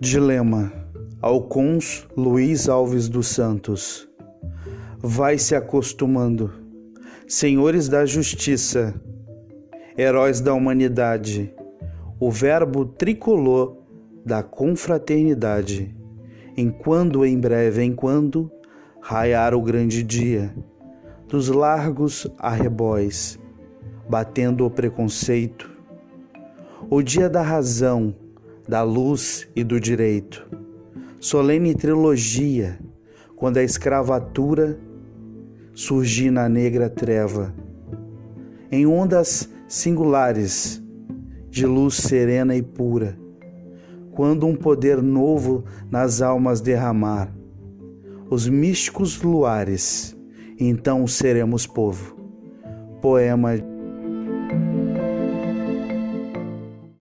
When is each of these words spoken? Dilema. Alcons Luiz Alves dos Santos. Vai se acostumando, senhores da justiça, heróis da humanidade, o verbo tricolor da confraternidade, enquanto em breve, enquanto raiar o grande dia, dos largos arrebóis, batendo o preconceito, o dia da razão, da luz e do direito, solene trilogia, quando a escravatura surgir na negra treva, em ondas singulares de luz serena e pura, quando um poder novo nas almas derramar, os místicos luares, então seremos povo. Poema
Dilema. 0.00 0.72
Alcons 1.20 2.06
Luiz 2.16 2.68
Alves 2.68 3.08
dos 3.08 3.26
Santos. 3.26 4.08
Vai 5.00 5.38
se 5.38 5.56
acostumando, 5.56 6.52
senhores 7.26 7.88
da 7.88 8.06
justiça, 8.06 8.94
heróis 9.96 10.40
da 10.40 10.54
humanidade, 10.54 11.52
o 12.20 12.30
verbo 12.30 12.84
tricolor 12.84 13.78
da 14.24 14.40
confraternidade, 14.40 15.92
enquanto 16.56 17.24
em 17.24 17.36
breve, 17.36 17.82
enquanto 17.82 18.48
raiar 19.00 19.52
o 19.52 19.60
grande 19.60 20.04
dia, 20.04 20.54
dos 21.26 21.48
largos 21.48 22.24
arrebóis, 22.38 23.36
batendo 24.08 24.64
o 24.64 24.70
preconceito, 24.70 25.68
o 26.88 27.02
dia 27.02 27.28
da 27.28 27.42
razão, 27.42 28.14
da 28.68 28.82
luz 28.82 29.48
e 29.56 29.64
do 29.64 29.80
direito, 29.80 30.46
solene 31.18 31.74
trilogia, 31.74 32.78
quando 33.34 33.56
a 33.56 33.62
escravatura 33.62 34.78
surgir 35.72 36.30
na 36.30 36.48
negra 36.48 36.90
treva, 36.90 37.54
em 38.70 38.86
ondas 38.86 39.48
singulares 39.66 40.82
de 41.48 41.64
luz 41.64 41.94
serena 41.94 42.54
e 42.54 42.62
pura, 42.62 43.18
quando 44.12 44.46
um 44.46 44.54
poder 44.54 45.00
novo 45.00 45.64
nas 45.90 46.20
almas 46.20 46.60
derramar, 46.60 47.32
os 48.28 48.46
místicos 48.46 49.22
luares, 49.22 50.14
então 50.60 51.06
seremos 51.06 51.66
povo. 51.66 52.18
Poema 53.00 53.52